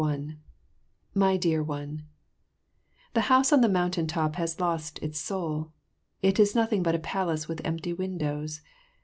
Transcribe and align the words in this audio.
1 0.03 0.35
My 1.13 1.37
Dear 1.37 1.61
One, 1.61 2.07
The 3.13 3.29
house 3.29 3.53
on 3.53 3.61
the 3.61 3.69
mountain 3.69 4.07
top 4.07 4.35
has 4.37 4.59
lost 4.59 4.97
its 5.03 5.19
soul. 5.19 5.73
It 6.23 6.39
is 6.39 6.55
nothing 6.55 6.81
but 6.81 6.95
a 6.95 7.05
palace 7.05 7.47
with 7.47 7.61
empty 7.63 7.93
windows. 7.93 8.61